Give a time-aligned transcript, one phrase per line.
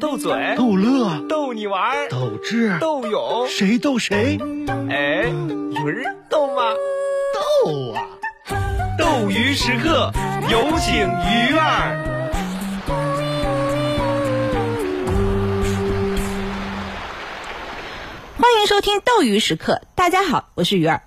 [0.00, 4.38] 斗嘴、逗乐、逗你玩儿、斗智、斗勇，谁斗谁？
[4.88, 5.24] 哎，
[5.72, 6.62] 有人斗吗？
[7.64, 8.06] 斗啊！
[8.96, 10.12] 斗鱼时刻，
[10.48, 12.00] 有请鱼儿。
[18.36, 21.02] 欢迎收听斗鱼时刻，大家好，我是鱼儿。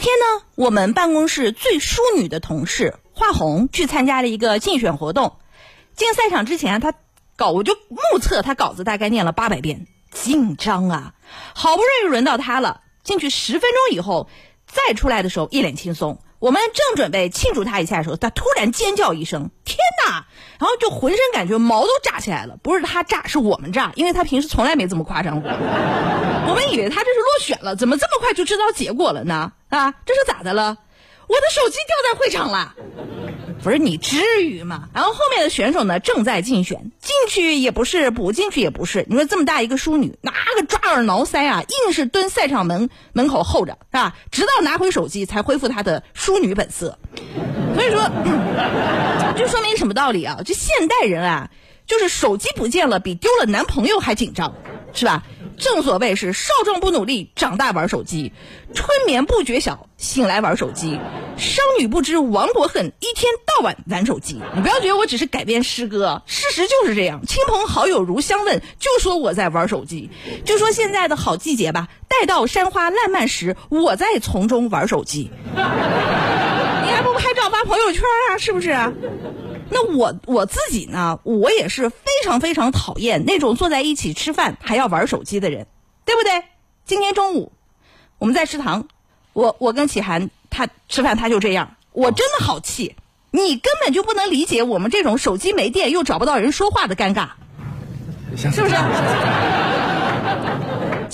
[0.00, 5.36] 天呢，我们办公室最淑女的同事华红去参加了一个竞选活动。
[5.94, 6.94] 进赛场之前，她
[7.36, 11.14] 稿我就目测她稿子大概念了八百遍，紧张啊！
[11.54, 14.28] 好不容易轮到她了，进去十分钟以后，
[14.66, 16.20] 再出来的时候一脸轻松。
[16.38, 20.24] 我们正准备庆祝她一下的时候，她突然尖叫一声：“天哪！”
[20.58, 22.56] 然后就浑身感觉毛都炸起来了。
[22.62, 25.50] 不是她炸，是我们炸，因为她平时从来没这么夸张过。
[25.50, 29.52] 我们以为她这是落选了，怎么这么快就知道结果了呢？
[29.70, 30.76] 啊，这是咋的了？
[31.26, 32.74] 我的手机掉在会场了。
[33.62, 34.88] 不是你至于吗？
[34.94, 39.04] 然后后面的选手呢正在竞选，进去也不是，不进去也不是。
[39.06, 41.62] 你说这么大一个淑女，哪个抓耳挠腮啊？
[41.86, 44.16] 硬是蹲赛场门门口候着，是吧？
[44.30, 46.98] 直到拿回手机才恢复她的淑女本色。
[47.74, 50.40] 所以说，嗯，这说明什么道理啊？
[50.44, 51.50] 就现代人啊，
[51.86, 54.54] 就是手机不见了，比丢了男朋友还紧张，
[54.94, 55.22] 是吧？
[55.60, 58.32] 正所谓是少壮不努力，长大玩手机；
[58.74, 60.98] 春眠不觉晓，醒来玩手机；
[61.36, 64.40] 商女不知亡国恨，一天到晚玩手机。
[64.56, 67.20] 你不要觉得我只是改编诗歌，事实就是这样。
[67.26, 70.10] 亲朋好友如相问，就说我在玩手机。
[70.44, 75.30] 就说现在的好季节吧，待到山花烂漫时，我在丛中玩手机。
[75.54, 75.60] 你
[76.90, 78.38] 还不拍照发朋友圈啊？
[78.38, 78.70] 是不是？
[79.70, 81.18] 那我我自己呢？
[81.22, 85.66] 我也是非常非常讨厌那种坐在一起吃饭还要玩手机的人，
[86.04, 86.42] 对不对？
[86.84, 87.52] 今天中午
[88.18, 88.88] 我们在食堂，
[89.32, 92.96] 我我跟启涵他吃饭他就这样，我真的好气。
[93.32, 97.28] 你根本就不能理解我们这种手机没电又找不到人说话的尴尬，
[98.36, 98.74] 是不是？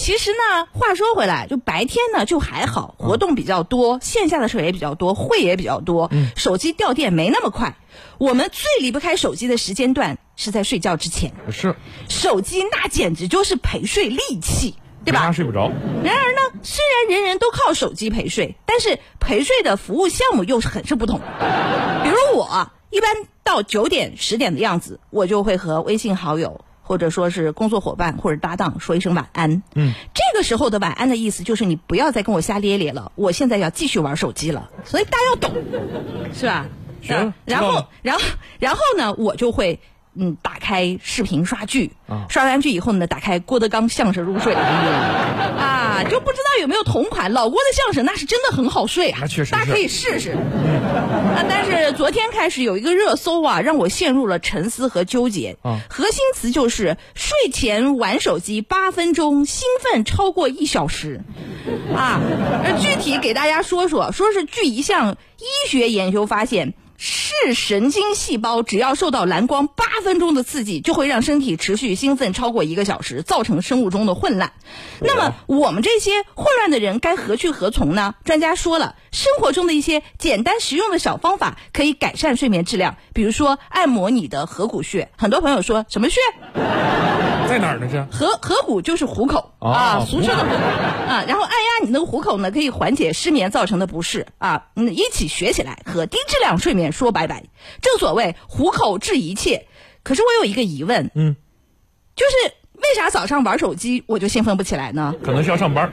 [0.07, 7.77] 其实呢，话说回来，就白天呢就还好，活动比较多，线下的事儿也比较多，会也比较多，手机掉电没那么快。
[8.17, 11.75] 我们最离不开手机的时间段是在睡觉之前，是
[12.09, 15.33] 手机那简直就是陪睡利器，对吧？
[15.33, 15.73] 睡不着。
[16.05, 21.19] 然而呢，虽然人人都靠手机陪睡，但是陪睡的服务项目又是很是不同。
[21.19, 23.11] 比如我一般
[23.43, 26.61] 到九点十点的样子，我就会和微信好友。
[26.87, 35.53] 或者说是工作伙伴或者搭档说一声晚安，嗯，这个时候的晚安的意思就是你不要再跟我瞎咧咧了，我现在要继续玩手机了，所以大家要懂，
[36.33, 36.67] 是吧？
[37.03, 38.23] 行，然后，然后，
[38.59, 39.81] 然后呢，我就会
[40.19, 50.33] 嗯打开视频刷剧，啊，刷完剧以后呢，打开郭德纲相声入睡， 啊，就不知道有没有同款老郭的相声，那是真的很好睡啊，那确实，大家可以试试。
[50.33, 55.57] 啊，但是昨天开始有一个热搜啊，让我陷入了沉思和纠结。
[55.63, 61.21] 啊，核心词就是睡前玩手机八分钟，兴奋超过一小时。
[61.95, 62.21] 啊，
[62.81, 66.75] 具体给大家说说，说是据一项医学研究发现。
[66.99, 74.53] 视神经细胞只要受到蓝光八分钟的刺激，就会让身体持续兴奋超过一个小时，造成生物钟的混乱。
[75.01, 78.15] 那么我们这些混乱的人该何去何从呢？
[78.25, 85.09] 专家说了，生活中的一些简单实用的小方法可以改善睡眠质量，比如说按摩你的合谷穴。
[85.17, 86.21] 很多朋友说什么穴？
[87.49, 87.89] 在哪儿呢？
[87.91, 91.25] 这合合谷就是虎口、哦、啊，俗称的虎口啊。
[91.27, 94.67] 然后按压你那个虎口呢，可以缓解失眠造成的不适啊。
[94.77, 97.45] 嗯，一起学起来，和低质量睡眠说拜拜。
[97.81, 99.67] 正所谓虎口治一切。
[100.03, 101.37] 可是我有一个疑问，嗯，
[102.15, 105.15] 就是为啥早上玩手机我就兴奋不起来呢？
[105.25, 105.91] 可能是要上班。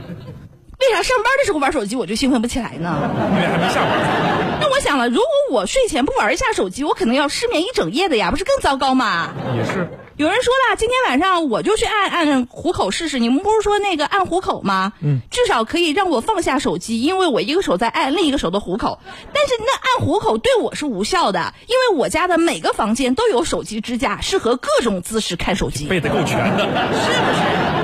[0.90, 3.10] 为啥上班的时候玩手机我就兴奋不起来呢？
[3.36, 4.60] 因为还没下班。
[4.62, 9.34] 那我想了，如果我睡前不玩一下手机，我可能要失眠一整夜的呀，不是更糟糕吗？
[9.58, 9.90] 也是。
[10.16, 13.18] 有人说了，今天晚上我就去按按虎口试试。
[13.18, 14.94] 你们不是说那个按虎口吗？
[15.02, 19.00] 嗯，至少可以让我放下手机，因为我一个手在按，另一个手的虎口。
[19.34, 25.88] 但是那按虎口对我是无效的，因为我家的每个房间都有手机支架，适合各种姿势看手机。
[25.88, 27.83] 背的够全的，是不是？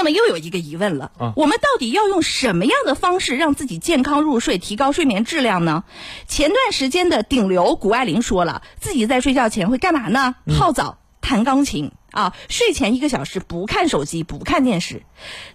[0.00, 5.84] 那么又有一个疑问了，啊、我们到底要用什么样的方式让自己健康入睡，提高睡眠质量呢？
[6.26, 10.36] 前段时间的顶流谷爱凌说了，自己在睡觉前会干嘛呢？
[10.46, 15.02] 嗯、泡澡、弹钢琴啊，睡前一个小时不看手机、不看电视。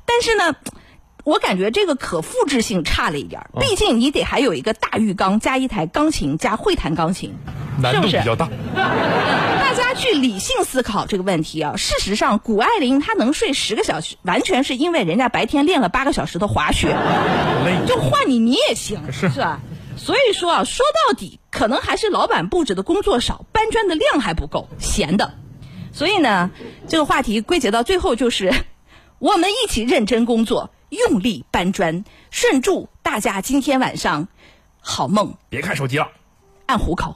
[0.05, 0.55] 但是呢，
[1.23, 7.33] 我感觉这个可复制性差了一点，啊、毕竟你得还有一个大浴缸加一台钢琴加会弹钢琴，
[7.81, 8.47] 难度是比较大。
[8.75, 16.95] 大 家去理性思考这个问题啊，事实上，谷爱凌她能睡十个小时，完全是因为人家白天练了八个小时的滑雪。
[17.87, 19.59] 就换你，你也行，是吧？
[19.97, 25.33] 所以说啊，说到底，可能还是老板布置的工作少，搬砖的量还不够，闲的。
[25.93, 26.51] 所以呢，
[26.87, 28.53] 这个话题归结到最后就是，
[29.19, 32.03] 我们一起认真工作，用力搬砖。
[32.29, 34.27] 顺祝大家今天晚上
[34.79, 36.09] 好梦，别看手机了。
[36.65, 37.15] 按虎口。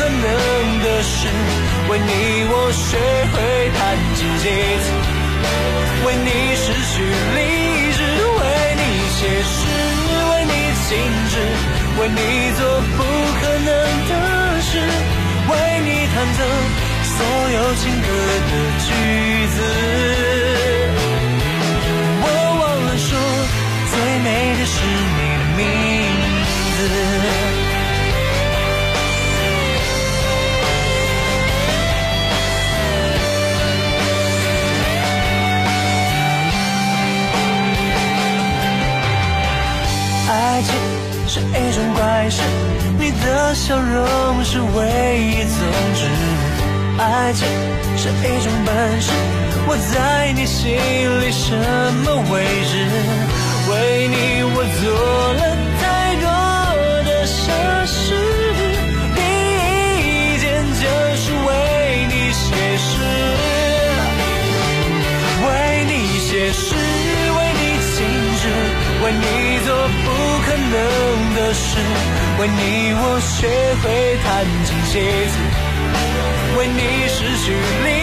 [1.01, 1.27] 事，
[1.89, 2.97] 为你我学
[3.33, 3.35] 会
[3.77, 3.81] 弹
[4.15, 4.45] 琴写
[4.81, 4.85] 字，
[6.05, 7.37] 为你失去理
[7.97, 7.99] 智，
[8.37, 8.41] 为
[8.77, 8.81] 你
[9.17, 9.59] 写诗，
[10.29, 10.53] 为你
[10.87, 10.89] 静
[11.31, 11.33] 止，
[11.99, 12.19] 为你
[12.57, 12.61] 做
[12.97, 12.99] 不
[13.39, 13.69] 可能
[14.09, 14.13] 的
[14.61, 14.69] 事，
[15.49, 15.51] 为
[15.81, 16.39] 你弹奏
[17.03, 17.17] 所
[17.51, 18.53] 有情歌的
[41.33, 42.41] 是一种怪事，
[42.99, 46.03] 你的笑容是唯一宗旨。
[46.97, 47.47] 爱情
[47.95, 49.13] 是一种本事，
[49.65, 51.55] 我在你心里什
[52.03, 52.73] 么位置？
[53.71, 54.83] 为你我做
[55.39, 55.55] 了
[72.41, 73.45] 为你我学
[73.83, 74.25] 会弹
[74.65, 74.97] 琴写
[75.27, 75.33] 字。
[76.57, 77.53] 为你失去
[77.83, 78.00] 理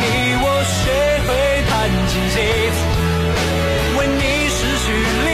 [0.00, 0.04] 你
[0.40, 0.78] 我学
[1.26, 1.28] 会
[1.68, 1.72] 弹
[2.08, 2.36] 琴写
[2.76, 2.78] 字，
[3.98, 4.86] 为你失去
[5.26, 5.28] 理